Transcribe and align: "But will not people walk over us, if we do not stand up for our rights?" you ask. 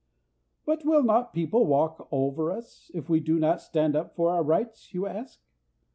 "But 0.65 0.83
will 0.83 1.03
not 1.03 1.31
people 1.31 1.67
walk 1.67 2.07
over 2.11 2.51
us, 2.51 2.89
if 2.91 3.07
we 3.07 3.19
do 3.19 3.37
not 3.37 3.61
stand 3.61 3.95
up 3.95 4.15
for 4.15 4.31
our 4.31 4.41
rights?" 4.41 4.95
you 4.95 5.05
ask. 5.05 5.39